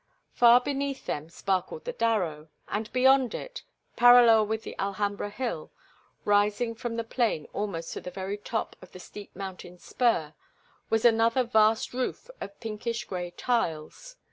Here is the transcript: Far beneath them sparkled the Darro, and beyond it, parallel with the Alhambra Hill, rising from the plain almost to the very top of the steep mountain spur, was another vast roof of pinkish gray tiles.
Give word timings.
Far 0.33 0.59
beneath 0.59 1.05
them 1.05 1.29
sparkled 1.29 1.85
the 1.85 1.93
Darro, 1.93 2.47
and 2.67 2.91
beyond 2.91 3.35
it, 3.35 3.61
parallel 3.95 4.47
with 4.47 4.63
the 4.63 4.75
Alhambra 4.79 5.29
Hill, 5.29 5.69
rising 6.25 6.73
from 6.73 6.95
the 6.95 7.03
plain 7.03 7.45
almost 7.53 7.93
to 7.93 8.01
the 8.01 8.09
very 8.09 8.39
top 8.39 8.75
of 8.81 8.93
the 8.93 8.99
steep 8.99 9.35
mountain 9.35 9.77
spur, 9.77 10.33
was 10.89 11.05
another 11.05 11.43
vast 11.43 11.93
roof 11.93 12.31
of 12.41 12.59
pinkish 12.59 13.05
gray 13.05 13.29
tiles. 13.29 14.15